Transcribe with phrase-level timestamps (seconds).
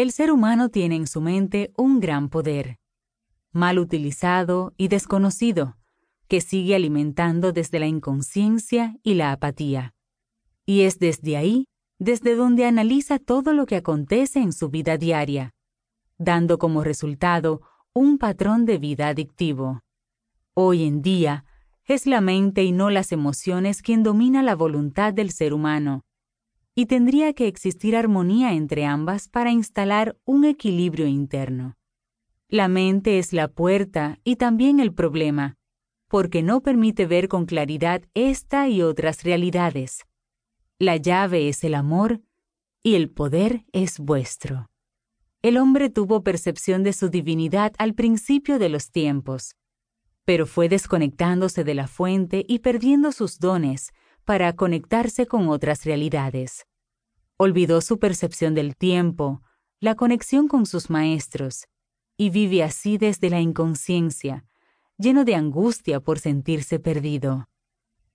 [0.00, 2.78] El ser humano tiene en su mente un gran poder,
[3.52, 5.76] mal utilizado y desconocido,
[6.26, 9.92] que sigue alimentando desde la inconsciencia y la apatía.
[10.64, 11.66] Y es desde ahí,
[11.98, 15.52] desde donde analiza todo lo que acontece en su vida diaria,
[16.16, 17.60] dando como resultado
[17.92, 19.80] un patrón de vida adictivo.
[20.54, 21.44] Hoy en día,
[21.84, 26.06] es la mente y no las emociones quien domina la voluntad del ser humano,
[26.74, 31.76] y tendría que existir armonía entre ambas para instalar un equilibrio interno.
[32.48, 35.56] La mente es la puerta y también el problema,
[36.08, 40.06] porque no permite ver con claridad esta y otras realidades.
[40.78, 42.20] La llave es el amor
[42.82, 44.70] y el poder es vuestro.
[45.42, 49.56] El hombre tuvo percepción de su divinidad al principio de los tiempos,
[50.24, 53.92] pero fue desconectándose de la fuente y perdiendo sus dones
[54.30, 56.64] para conectarse con otras realidades.
[57.36, 59.42] Olvidó su percepción del tiempo,
[59.80, 61.66] la conexión con sus maestros,
[62.16, 64.44] y vive así desde la inconsciencia,
[64.98, 67.48] lleno de angustia por sentirse perdido.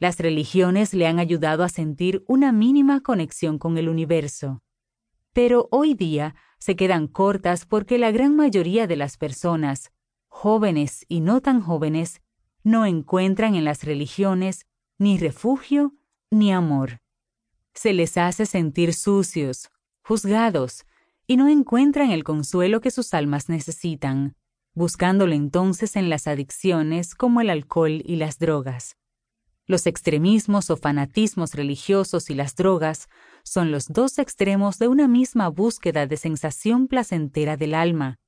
[0.00, 4.64] Las religiones le han ayudado a sentir una mínima conexión con el universo,
[5.32, 9.92] pero hoy día se quedan cortas porque la gran mayoría de las personas,
[10.26, 12.20] jóvenes y no tan jóvenes,
[12.64, 14.66] no encuentran en las religiones
[14.98, 15.94] ni refugio
[16.30, 17.00] ni amor.
[17.74, 19.70] Se les hace sentir sucios,
[20.02, 20.86] juzgados,
[21.26, 24.36] y no encuentran el consuelo que sus almas necesitan,
[24.74, 28.96] buscándolo entonces en las adicciones como el alcohol y las drogas.
[29.66, 33.08] Los extremismos o fanatismos religiosos y las drogas
[33.44, 38.18] son los dos extremos de una misma búsqueda de sensación placentera del alma,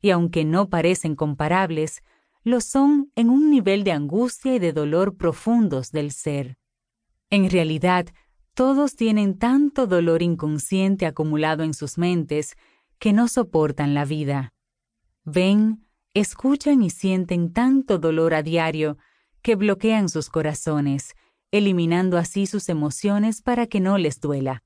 [0.00, 2.02] y aunque no parecen comparables,
[2.42, 6.56] lo son en un nivel de angustia y de dolor profundos del ser.
[7.30, 8.06] En realidad,
[8.54, 12.56] todos tienen tanto dolor inconsciente acumulado en sus mentes
[12.98, 14.52] que no soportan la vida.
[15.24, 18.98] Ven, escuchan y sienten tanto dolor a diario
[19.42, 21.14] que bloquean sus corazones,
[21.52, 24.64] eliminando así sus emociones para que no les duela.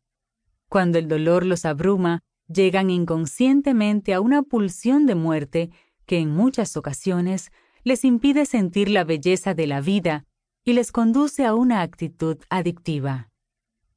[0.71, 5.71] Cuando el dolor los abruma, llegan inconscientemente a una pulsión de muerte
[6.07, 7.53] que en muchas ocasiones
[7.85, 10.25] les impide sentir la belleza de la vida
[10.65, 13.31] y les conduce a una actitud adictiva.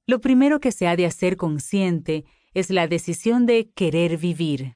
[0.05, 4.75] Lo primero que se ha de hacer consciente es la decisión de querer vivir.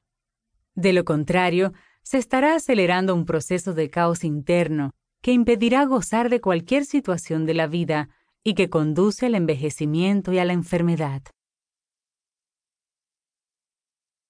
[0.74, 6.40] De lo contrario, se estará acelerando un proceso de caos interno que impedirá gozar de
[6.40, 8.08] cualquier situación de la vida
[8.42, 11.22] y que conduce al envejecimiento y a la enfermedad.